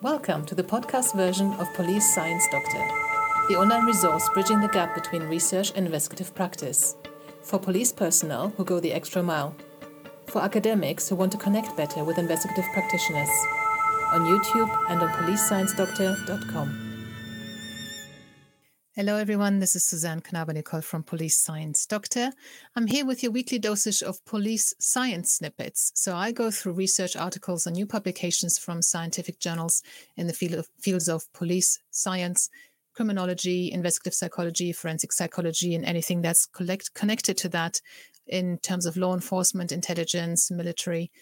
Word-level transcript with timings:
Welcome 0.00 0.46
to 0.46 0.54
the 0.54 0.62
podcast 0.62 1.16
version 1.16 1.52
of 1.54 1.74
Police 1.74 2.14
Science 2.14 2.46
Doctor, 2.52 2.86
the 3.48 3.56
online 3.56 3.84
resource 3.84 4.28
bridging 4.32 4.60
the 4.60 4.68
gap 4.68 4.94
between 4.94 5.24
research 5.24 5.72
and 5.74 5.86
investigative 5.86 6.32
practice. 6.36 6.94
For 7.42 7.58
police 7.58 7.90
personnel 7.90 8.50
who 8.56 8.64
go 8.64 8.78
the 8.78 8.92
extra 8.92 9.24
mile. 9.24 9.56
For 10.28 10.40
academics 10.40 11.08
who 11.08 11.16
want 11.16 11.32
to 11.32 11.38
connect 11.38 11.76
better 11.76 12.04
with 12.04 12.16
investigative 12.16 12.66
practitioners. 12.72 13.28
On 14.12 14.20
YouTube 14.20 14.70
and 14.88 15.02
on 15.02 15.08
policesciencedoctor.com. 15.08 16.87
Hello, 18.98 19.16
everyone. 19.16 19.60
This 19.60 19.76
is 19.76 19.86
Suzanne 19.86 20.20
Knabe-Nicol 20.20 20.82
from 20.82 21.04
Police 21.04 21.38
Science 21.38 21.86
Doctor. 21.86 22.32
I'm 22.74 22.88
here 22.88 23.06
with 23.06 23.22
your 23.22 23.30
weekly 23.30 23.60
dosage 23.60 24.02
of 24.02 24.24
police 24.24 24.74
science 24.80 25.34
snippets. 25.34 25.92
So 25.94 26.16
I 26.16 26.32
go 26.32 26.50
through 26.50 26.72
research 26.72 27.14
articles 27.14 27.64
and 27.64 27.76
new 27.76 27.86
publications 27.86 28.58
from 28.58 28.82
scientific 28.82 29.38
journals 29.38 29.84
in 30.16 30.26
the 30.26 30.32
field 30.32 30.54
of, 30.54 30.68
fields 30.80 31.08
of 31.08 31.32
police 31.32 31.78
science, 31.92 32.50
criminology, 32.92 33.70
investigative 33.70 34.16
psychology, 34.16 34.72
forensic 34.72 35.12
psychology, 35.12 35.76
and 35.76 35.84
anything 35.84 36.20
that's 36.20 36.44
collect, 36.44 36.92
connected 36.94 37.36
to 37.36 37.48
that 37.50 37.80
in 38.26 38.58
terms 38.64 38.84
of 38.84 38.96
law 38.96 39.14
enforcement, 39.14 39.70
intelligence, 39.70 40.50
military, 40.50 41.12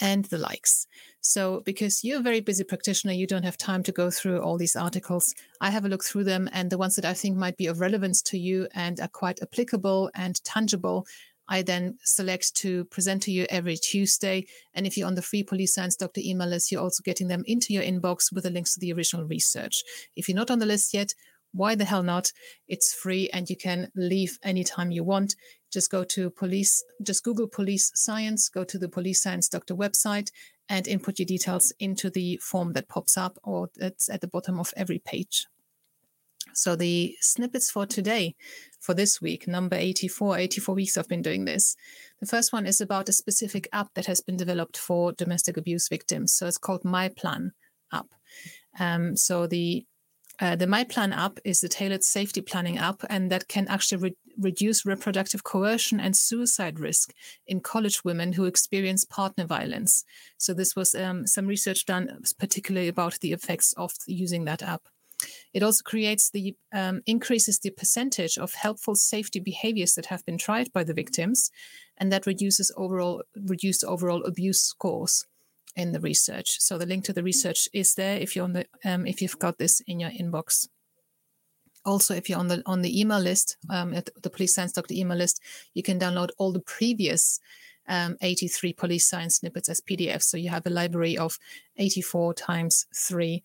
and 0.00 0.24
the 0.26 0.38
likes. 0.38 0.86
So, 1.20 1.62
because 1.64 2.04
you're 2.04 2.20
a 2.20 2.22
very 2.22 2.40
busy 2.40 2.64
practitioner, 2.64 3.12
you 3.12 3.26
don't 3.26 3.44
have 3.44 3.56
time 3.56 3.82
to 3.84 3.92
go 3.92 4.10
through 4.10 4.40
all 4.40 4.58
these 4.58 4.76
articles. 4.76 5.34
I 5.60 5.70
have 5.70 5.84
a 5.84 5.88
look 5.88 6.04
through 6.04 6.24
them, 6.24 6.48
and 6.52 6.70
the 6.70 6.78
ones 6.78 6.96
that 6.96 7.04
I 7.04 7.14
think 7.14 7.36
might 7.36 7.56
be 7.56 7.66
of 7.66 7.80
relevance 7.80 8.20
to 8.22 8.38
you 8.38 8.68
and 8.74 9.00
are 9.00 9.08
quite 9.08 9.40
applicable 9.42 10.10
and 10.14 10.42
tangible, 10.44 11.06
I 11.48 11.62
then 11.62 11.98
select 12.02 12.54
to 12.56 12.84
present 12.86 13.22
to 13.24 13.30
you 13.30 13.46
every 13.50 13.76
Tuesday. 13.76 14.46
And 14.74 14.86
if 14.86 14.96
you're 14.96 15.06
on 15.06 15.14
the 15.14 15.22
free 15.22 15.42
Police 15.42 15.74
Science 15.74 15.96
Doctor 15.96 16.20
email 16.24 16.48
list, 16.48 16.72
you're 16.72 16.82
also 16.82 17.02
getting 17.02 17.28
them 17.28 17.44
into 17.46 17.72
your 17.72 17.82
inbox 17.82 18.32
with 18.32 18.44
the 18.44 18.50
links 18.50 18.74
to 18.74 18.80
the 18.80 18.92
original 18.92 19.26
research. 19.26 19.82
If 20.16 20.28
you're 20.28 20.36
not 20.36 20.50
on 20.50 20.58
the 20.58 20.66
list 20.66 20.94
yet, 20.94 21.14
why 21.54 21.74
the 21.74 21.84
hell 21.84 22.02
not? 22.02 22.32
It's 22.68 22.92
free 22.92 23.30
and 23.32 23.48
you 23.48 23.56
can 23.56 23.90
leave 23.94 24.38
anytime 24.42 24.90
you 24.90 25.04
want. 25.04 25.36
Just 25.72 25.90
go 25.90 26.04
to 26.04 26.30
police, 26.30 26.84
just 27.02 27.24
Google 27.24 27.48
police 27.48 27.90
science, 27.94 28.48
go 28.48 28.64
to 28.64 28.78
the 28.78 28.88
police 28.88 29.22
science 29.22 29.48
doctor 29.48 29.74
website 29.74 30.30
and 30.68 30.86
input 30.88 31.18
your 31.18 31.26
details 31.26 31.72
into 31.78 32.10
the 32.10 32.38
form 32.42 32.72
that 32.72 32.88
pops 32.88 33.16
up 33.16 33.38
or 33.42 33.70
that's 33.76 34.08
at 34.08 34.20
the 34.20 34.28
bottom 34.28 34.58
of 34.58 34.72
every 34.76 34.98
page. 34.98 35.46
So 36.52 36.76
the 36.76 37.16
snippets 37.20 37.70
for 37.70 37.86
today, 37.86 38.36
for 38.80 38.94
this 38.94 39.20
week, 39.20 39.48
number 39.48 39.76
84, 39.76 40.38
84 40.38 40.74
weeks 40.74 40.96
I've 40.96 41.08
been 41.08 41.22
doing 41.22 41.44
this. 41.44 41.76
The 42.20 42.26
first 42.26 42.52
one 42.52 42.66
is 42.66 42.80
about 42.80 43.08
a 43.08 43.12
specific 43.12 43.68
app 43.72 43.94
that 43.94 44.06
has 44.06 44.20
been 44.20 44.36
developed 44.36 44.76
for 44.76 45.12
domestic 45.12 45.56
abuse 45.56 45.88
victims. 45.88 46.34
So 46.34 46.46
it's 46.46 46.58
called 46.58 46.84
My 46.84 47.08
Plan 47.08 47.52
app. 47.92 48.06
Um, 48.78 49.16
so 49.16 49.46
the 49.46 49.86
uh, 50.40 50.56
the 50.56 50.66
My 50.66 50.84
Plan 50.84 51.12
app 51.12 51.38
is 51.44 51.62
a 51.62 51.68
tailored 51.68 52.02
safety 52.02 52.40
planning 52.40 52.78
app, 52.78 53.04
and 53.08 53.30
that 53.30 53.46
can 53.48 53.68
actually 53.68 54.02
re- 54.02 54.16
reduce 54.36 54.84
reproductive 54.84 55.44
coercion 55.44 56.00
and 56.00 56.16
suicide 56.16 56.80
risk 56.80 57.14
in 57.46 57.60
college 57.60 58.04
women 58.04 58.32
who 58.32 58.44
experience 58.44 59.04
partner 59.04 59.44
violence. 59.44 60.04
So, 60.38 60.52
this 60.52 60.74
was 60.74 60.94
um, 60.94 61.26
some 61.26 61.46
research 61.46 61.86
done 61.86 62.22
particularly 62.38 62.88
about 62.88 63.20
the 63.20 63.32
effects 63.32 63.72
of 63.74 63.92
using 64.06 64.44
that 64.44 64.62
app. 64.62 64.82
It 65.52 65.62
also 65.62 65.82
creates 65.84 66.30
the 66.30 66.56
um, 66.72 67.02
increases 67.06 67.60
the 67.60 67.70
percentage 67.70 68.36
of 68.36 68.54
helpful 68.54 68.96
safety 68.96 69.38
behaviors 69.38 69.94
that 69.94 70.06
have 70.06 70.26
been 70.26 70.38
tried 70.38 70.72
by 70.72 70.82
the 70.82 70.94
victims, 70.94 71.50
and 71.96 72.12
that 72.12 72.26
reduces 72.26 72.72
overall 72.76 73.22
reduced 73.36 73.84
overall 73.84 74.24
abuse 74.24 74.60
scores 74.60 75.26
in 75.76 75.92
the 75.92 76.00
research. 76.00 76.60
So 76.60 76.78
the 76.78 76.86
link 76.86 77.04
to 77.04 77.12
the 77.12 77.22
research 77.22 77.68
is 77.72 77.94
there 77.94 78.16
if 78.16 78.34
you're 78.34 78.44
on 78.44 78.52
the 78.52 78.66
um, 78.84 79.06
if 79.06 79.20
you've 79.20 79.38
got 79.38 79.58
this 79.58 79.80
in 79.86 80.00
your 80.00 80.10
inbox. 80.10 80.68
Also, 81.84 82.14
if 82.14 82.28
you're 82.28 82.38
on 82.38 82.48
the 82.48 82.62
on 82.64 82.82
the 82.82 82.98
email 82.98 83.20
list, 83.20 83.56
um, 83.68 83.92
at 83.92 84.08
the 84.22 84.30
Police 84.30 84.54
Science 84.54 84.72
Doctor 84.72 84.94
email 84.94 85.18
list, 85.18 85.40
you 85.74 85.82
can 85.82 85.98
download 85.98 86.30
all 86.38 86.52
the 86.52 86.60
previous 86.60 87.40
um, 87.88 88.16
83 88.22 88.72
police 88.72 89.06
science 89.06 89.36
snippets 89.36 89.68
as 89.68 89.80
PDFs. 89.80 90.24
So 90.24 90.36
you 90.36 90.48
have 90.50 90.66
a 90.66 90.70
library 90.70 91.18
of 91.18 91.38
84 91.76 92.34
times 92.34 92.86
three 92.94 93.42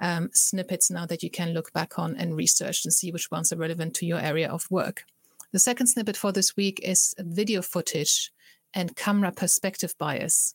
um, 0.00 0.30
snippets 0.32 0.90
now 0.90 1.06
that 1.06 1.22
you 1.22 1.30
can 1.30 1.52
look 1.52 1.72
back 1.72 1.98
on 1.98 2.16
and 2.16 2.36
research 2.36 2.84
and 2.84 2.92
see 2.92 3.10
which 3.10 3.30
ones 3.30 3.52
are 3.52 3.56
relevant 3.56 3.94
to 3.94 4.06
your 4.06 4.20
area 4.20 4.48
of 4.48 4.70
work. 4.70 5.04
The 5.52 5.58
second 5.58 5.86
snippet 5.88 6.16
for 6.16 6.32
this 6.32 6.56
week 6.56 6.80
is 6.82 7.14
video 7.18 7.62
footage 7.62 8.32
and 8.74 8.96
camera 8.96 9.32
perspective 9.32 9.94
bias. 9.98 10.54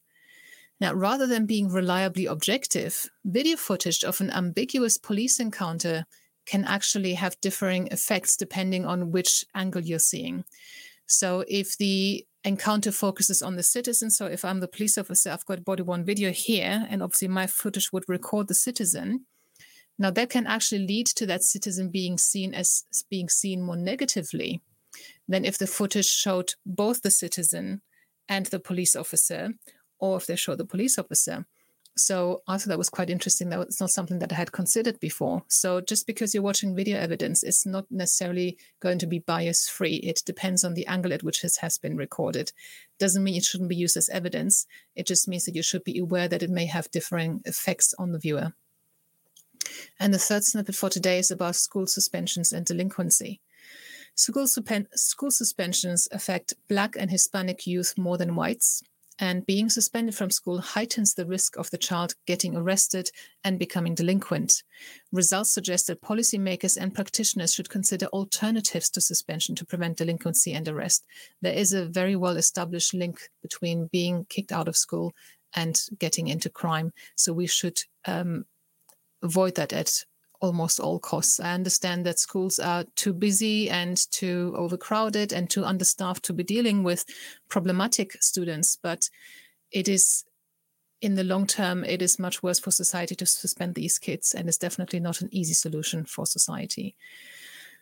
Now, 0.80 0.94
rather 0.94 1.26
than 1.26 1.46
being 1.46 1.70
reliably 1.70 2.28
objective, 2.28 3.10
video 3.26 3.58
footage 3.58 4.04
of 4.04 4.22
an 4.22 4.30
ambiguous 4.32 4.98
police 4.98 5.40
encounter 5.40 6.06
can 6.46 6.64
actually 6.66 7.16
have 7.16 7.40
differing 7.42 7.88
effects 7.88 8.38
depending 8.38 8.86
on 8.86 9.12
which 9.12 9.44
angle 9.56 9.82
you're 9.82 10.00
seeing. 10.00 10.46
So, 11.08 11.44
if 11.48 11.78
the 11.78 12.26
encounter 12.44 12.92
focuses 12.92 13.42
on 13.42 13.56
the 13.56 13.64
citizen, 13.64 14.10
so 14.10 14.28
if 14.28 14.46
I'm 14.46 14.60
the 14.60 14.68
police 14.68 14.98
officer, 14.98 15.32
I've 15.32 15.46
got 15.46 15.66
body 15.66 15.84
worn 15.84 16.06
video 16.06 16.32
here, 16.32 16.86
and 16.90 17.02
obviously 17.02 17.28
my 17.28 17.48
footage 17.48 17.92
would 17.92 18.08
record 18.08 18.48
the 18.48 18.54
citizen. 18.54 19.26
Now, 19.98 20.12
that 20.12 20.30
can 20.30 20.46
actually 20.46 20.86
lead 20.86 21.08
to 21.08 21.26
that 21.26 21.44
citizen 21.44 21.90
being 21.90 22.20
seen 22.20 22.54
as 22.54 22.84
being 23.10 23.30
seen 23.30 23.64
more 23.64 23.76
negatively 23.76 24.62
than 25.28 25.44
if 25.44 25.58
the 25.58 25.68
footage 25.68 26.06
showed 26.06 26.54
both 26.66 27.02
the 27.02 27.12
citizen 27.12 27.82
and 28.30 28.46
the 28.48 28.60
police 28.60 28.96
officer, 28.96 29.54
or 30.00 30.18
if 30.18 30.26
they 30.26 30.36
show 30.36 30.56
the 30.56 30.66
police 30.66 30.98
officer. 30.98 31.46
So 31.98 32.44
I 32.48 32.58
thought 32.58 32.70
that 32.70 32.78
was 32.78 32.90
quite 32.90 33.10
interesting. 33.10 33.50
That 33.50 33.66
was 33.66 33.82
not 33.82 33.90
something 33.90 34.20
that 34.20 34.32
I 34.32 34.36
had 34.36 34.52
considered 34.52 35.00
before. 35.00 35.44
So 35.48 35.82
just 35.82 36.06
because 36.06 36.34
you're 36.34 36.44
watching 36.44 36.76
video 36.76 37.00
evidence, 37.00 37.42
it's 37.42 37.66
not 37.66 37.86
necessarily 37.90 38.58
going 38.80 39.00
to 39.00 39.08
be 39.08 39.20
bias 39.20 39.68
free. 39.68 39.96
It 39.96 40.22
depends 40.26 40.64
on 40.64 40.76
the 40.76 40.86
angle 40.86 41.12
at 41.12 41.24
which 41.24 41.44
it 41.44 41.58
has 41.62 41.80
been 41.80 41.98
recorded. 41.98 42.52
Doesn't 43.00 43.24
mean 43.24 43.36
it 43.36 43.44
shouldn't 43.44 43.70
be 43.70 43.76
used 43.76 43.98
as 43.98 44.10
evidence. 44.10 44.68
It 44.96 45.08
just 45.08 45.28
means 45.28 45.46
that 45.46 45.56
you 45.56 45.64
should 45.64 45.84
be 45.84 45.98
aware 45.98 46.28
that 46.28 46.44
it 46.44 46.52
may 46.52 46.68
have 46.68 46.92
differing 46.92 47.42
effects 47.46 47.96
on 47.98 48.12
the 48.12 48.20
viewer. 48.20 48.54
And 50.00 50.14
the 50.14 50.20
third 50.20 50.44
snippet 50.44 50.76
for 50.76 50.90
today 50.90 51.18
is 51.18 51.32
about 51.32 51.56
school 51.56 51.88
suspensions 51.88 52.54
and 52.54 52.66
delinquency. 52.66 53.42
School, 54.14 54.48
school 54.48 55.32
suspensions 55.32 56.08
affect 56.12 56.54
Black 56.68 56.96
and 56.98 57.10
Hispanic 57.10 57.66
youth 57.66 57.96
more 57.98 58.18
than 58.18 58.36
whites 58.36 58.84
and 59.20 59.46
being 59.46 59.70
suspended 59.70 60.16
from 60.16 60.30
school 60.30 60.60
heightens 60.60 61.14
the 61.14 61.26
risk 61.26 61.58
of 61.58 61.70
the 61.72 61.78
child 61.78 62.14
getting 62.26 62.56
arrested 62.56 63.10
and 63.44 63.58
becoming 63.58 63.96
delinquent. 63.96 64.64
Results 65.12 65.52
suggest 65.52 65.88
that 65.88 66.02
policymakers 66.02 66.78
and 66.80 66.94
practitioners 66.94 67.54
should 67.54 67.70
consider 67.70 68.06
alternatives 68.08 68.90
to 68.92 69.02
suspension 69.02 69.56
to 69.56 69.66
prevent 69.66 69.98
delinquency 69.98 70.54
and 70.54 70.68
arrest. 70.68 71.06
There 71.42 71.54
is 71.54 71.74
a 71.74 71.86
very 71.86 72.16
well 72.16 72.38
established 72.38 72.94
link 72.94 73.20
between 73.42 73.90
being 73.92 74.26
kicked 74.30 74.52
out 74.52 74.68
of 74.68 74.78
school 74.78 75.14
and 75.56 75.82
getting 75.98 76.28
into 76.28 76.50
crime. 76.50 76.94
So 77.16 77.34
we 77.34 77.48
should 77.48 77.80
um, 78.06 78.46
avoid 79.24 79.56
that 79.56 79.74
at 79.74 80.04
almost 80.40 80.80
all 80.80 81.00
costs. 81.00 81.40
I 81.40 81.54
understand 81.54 82.06
that 82.06 82.20
schools 82.20 82.60
are 82.60 82.86
too 82.96 83.14
busy 83.14 83.70
and 83.70 83.98
too 84.12 84.54
overcrowded 84.58 85.34
and 85.34 85.50
too 85.50 85.66
understaffed 85.66 86.24
to 86.26 86.34
be 86.34 86.44
dealing 86.44 86.84
with 86.84 87.06
problematic 87.50 88.22
students, 88.22 88.78
but 88.82 89.10
it 89.72 89.88
is 89.88 90.24
in 91.02 91.16
the 91.16 91.24
long 91.24 91.46
term, 91.46 91.84
it 91.84 92.02
is 92.02 92.20
much 92.20 92.42
worse 92.42 92.60
for 92.60 92.72
society 92.72 93.16
to 93.16 93.26
suspend 93.26 93.76
these 93.76 94.00
kids, 94.00 94.34
and 94.34 94.48
it's 94.48 94.58
definitely 94.58 95.00
not 95.00 95.22
an 95.22 95.30
easy 95.32 95.54
solution 95.54 96.06
for 96.06 96.26
society. 96.26 96.96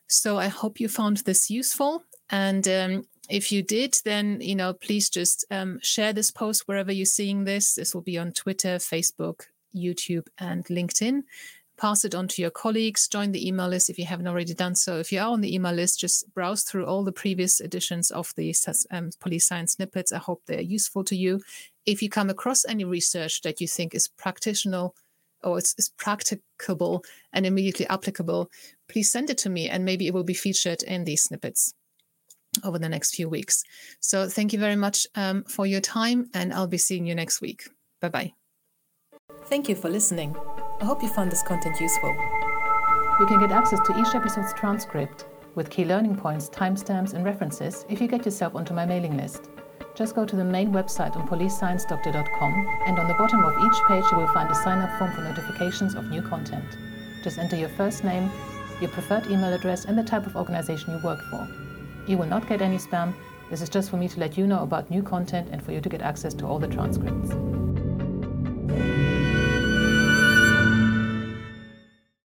So 0.08 0.38
I 0.38 0.48
hope 0.48 0.80
you 0.80 0.90
found 0.90 1.18
this 1.18 1.50
useful. 1.50 2.04
And 2.30 2.68
um, 2.68 3.04
if 3.30 3.52
you 3.52 3.64
did, 3.64 3.98
then 4.04 4.40
you 4.42 4.56
know, 4.56 4.74
please 4.74 5.10
just 5.10 5.46
um, 5.50 5.80
share 5.82 6.14
this 6.14 6.30
post 6.30 6.68
wherever 6.68 6.92
you're 6.92 7.06
seeing 7.06 7.46
this. 7.46 7.76
This 7.76 7.96
will 7.96 8.02
be 8.02 8.18
on 8.18 8.34
Twitter, 8.34 8.76
Facebook, 8.78 9.46
YouTube, 9.74 10.28
and 10.38 10.66
LinkedIn 10.66 11.24
pass 11.78 12.06
it 12.06 12.16
on 12.16 12.28
to 12.30 12.42
your 12.42 12.52
colleagues, 12.52 13.08
join 13.08 13.32
the 13.32 13.48
email 13.48 13.68
list 13.68 13.90
if 13.90 14.00
you 14.00 14.06
haven't 14.06 14.28
already 14.28 14.54
done 14.54 14.76
so. 14.76 14.98
If 15.00 15.12
you 15.12 15.20
are 15.20 15.32
on 15.32 15.42
the 15.42 15.54
email 15.54 15.74
list, 15.74 16.00
just 16.00 16.34
browse 16.34 16.64
through 16.64 16.86
all 16.86 17.04
the 17.04 17.12
previous 17.12 17.60
editions 17.60 18.12
of 18.12 18.34
the 18.36 18.54
um, 18.92 19.10
police 19.20 19.48
science 19.48 19.74
snippets. 19.74 20.12
I 20.12 20.20
hope 20.20 20.44
they're 20.46 20.62
useful 20.62 21.04
to 21.06 21.16
you. 21.16 21.42
If 21.86 22.02
you 22.02 22.10
come 22.10 22.30
across 22.30 22.66
any 22.66 22.84
research 22.84 23.42
that 23.42 23.62
you 23.62 23.68
think 23.68 23.94
is 23.94 24.08
practitioner 24.08 24.90
or 25.44 25.58
it's, 25.58 25.76
it's 25.78 25.90
practicable 25.90 27.04
and 27.34 27.46
immediately 27.46 27.88
applicable, 27.88 28.50
please 28.88 29.12
send 29.12 29.30
it 29.30 29.38
to 29.40 29.50
me 29.50 29.70
and 29.70 29.86
maybe 29.86 30.08
it 30.08 30.14
will 30.14 30.24
be 30.24 30.34
featured 30.34 30.82
in 30.84 31.04
these 31.04 31.24
snippets 31.24 31.74
over 32.64 32.80
the 32.80 32.90
next 32.90 33.16
few 33.16 33.28
weeks. 33.28 33.64
So 34.00 34.28
thank 34.28 34.54
you 34.54 34.60
very 34.60 34.78
much 34.78 35.06
um, 35.16 35.44
for 35.44 35.66
your 35.66 35.82
time 35.82 36.30
and 36.34 36.54
I'll 36.54 36.68
be 36.68 36.78
seeing 36.78 37.06
you 37.06 37.16
next 37.16 37.42
week. 37.42 37.64
Bye 38.02 38.10
bye. 38.10 38.34
Thank 39.46 39.70
you 39.70 39.76
for 39.76 39.90
listening. 39.90 40.36
I 40.82 40.86
hope 40.86 41.02
you 41.02 41.08
found 41.10 41.32
this 41.32 41.42
content 41.42 41.80
useful. 41.80 42.10
You 43.20 43.26
can 43.26 43.40
get 43.40 43.52
access 43.52 43.80
to 43.88 44.00
each 44.00 44.14
episode's 44.14 44.54
transcript 44.54 45.26
with 45.56 45.70
key 45.70 45.86
learning 45.86 46.18
points, 46.18 46.50
timestamps, 46.50 47.14
and 47.14 47.24
references 47.24 47.86
if 47.88 48.02
you 48.02 48.08
get 48.08 48.26
yourself 48.26 48.56
onto 48.56 48.74
my 48.74 48.86
mailing 48.86 49.16
list. 49.16 49.50
just 49.96 50.14
go 50.14 50.26
to 50.26 50.36
the 50.36 50.44
main 50.44 50.74
website 50.74 51.16
on 51.16 51.26
policesciencedoctor.com 51.28 52.82
and 52.86 53.00
on 53.00 53.08
the 53.08 53.14
bottom 53.14 53.42
of 53.46 53.54
each 53.66 53.82
page 53.88 54.04
you 54.12 54.18
will 54.18 54.34
find 54.34 54.52
a 54.52 54.56
sign 54.56 54.80
up 54.80 55.00
form 55.00 55.14
for 55.14 55.22
notifications 55.22 55.96
of 55.96 56.10
new 56.10 56.22
content. 56.22 56.66
Just 57.24 57.38
enter 57.38 57.56
your 57.56 57.70
first 57.70 58.04
name, 58.04 58.30
your 58.82 58.90
preferred 58.90 59.26
email 59.28 59.54
address, 59.54 59.86
and 59.86 59.98
the 59.98 60.04
type 60.04 60.28
of 60.28 60.36
organization 60.36 60.92
you 60.92 61.00
work 61.02 61.22
for. 61.32 61.48
You 62.06 62.18
will 62.18 62.28
not 62.28 62.50
get 62.50 62.62
any 62.62 62.78
spam. 62.78 63.14
This 63.50 63.62
is 63.62 63.70
just 63.70 63.90
for 63.90 63.96
me 63.96 64.10
to 64.10 64.20
let 64.20 64.38
you 64.38 64.46
know 64.46 64.64
about 64.64 64.92
new 64.92 65.02
content 65.02 65.48
and 65.52 65.64
for 65.64 65.72
you 65.72 65.80
to 65.80 65.88
get 65.88 66.02
access 66.02 66.34
to 66.34 66.46
all 66.46 66.60
the 66.60 66.68
transcripts. 66.68 67.55